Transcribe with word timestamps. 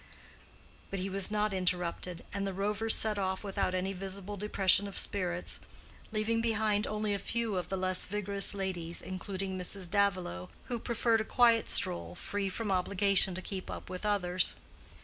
But 0.89 0.97
he 0.97 1.11
was 1.11 1.29
not 1.29 1.53
interrupted, 1.53 2.25
and 2.33 2.47
the 2.47 2.55
rovers 2.55 2.95
set 2.95 3.19
off 3.19 3.43
without 3.43 3.75
any 3.75 3.93
visible 3.93 4.35
depression 4.35 4.87
of 4.87 4.97
spirits, 4.97 5.59
leaving 6.11 6.41
behind 6.41 6.87
only 6.87 7.13
a 7.13 7.19
few 7.19 7.55
of 7.55 7.69
the 7.69 7.77
less 7.77 8.05
vigorous 8.05 8.55
ladies, 8.55 9.03
including 9.03 9.59
Mrs. 9.59 9.87
Davilow, 9.87 10.49
who 10.69 10.79
preferred 10.79 11.21
a 11.21 11.23
quiet 11.23 11.69
stroll 11.69 12.15
free 12.15 12.49
from 12.49 12.71
obligation 12.71 13.35
to 13.35 13.43
keep 13.43 13.69
up 13.69 13.91
with 13.91 14.03
others. 14.03 14.55